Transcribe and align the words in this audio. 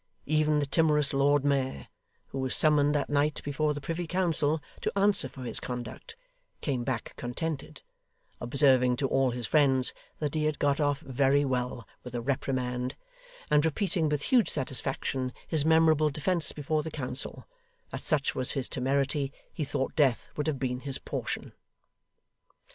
Even 0.25 0.57
the 0.57 0.65
timorous 0.65 1.13
Lord 1.13 1.45
Mayor, 1.45 1.87
who 2.29 2.39
was 2.39 2.55
summoned 2.55 2.95
that 2.95 3.07
night 3.11 3.39
before 3.43 3.75
the 3.75 3.79
Privy 3.79 4.07
Council 4.07 4.59
to 4.81 4.91
answer 4.97 5.29
for 5.29 5.43
his 5.43 5.59
conduct, 5.59 6.15
came 6.59 6.83
back 6.83 7.13
contented; 7.17 7.83
observing 8.39 8.95
to 8.95 9.07
all 9.07 9.29
his 9.29 9.45
friends 9.45 9.93
that 10.17 10.33
he 10.33 10.45
had 10.45 10.57
got 10.57 10.79
off 10.79 11.01
very 11.01 11.45
well 11.45 11.87
with 12.03 12.15
a 12.15 12.21
reprimand, 12.21 12.95
and 13.51 13.63
repeating 13.63 14.09
with 14.09 14.23
huge 14.23 14.49
satisfaction 14.49 15.33
his 15.45 15.65
memorable 15.65 16.09
defence 16.09 16.51
before 16.51 16.81
the 16.81 16.89
Council, 16.89 17.45
'that 17.91 18.01
such 18.01 18.33
was 18.33 18.53
his 18.53 18.67
temerity, 18.67 19.31
he 19.53 19.63
thought 19.63 19.95
death 19.95 20.29
would 20.35 20.47
have 20.47 20.57
been 20.57 20.79
his 20.79 20.97
portion. 20.97 21.53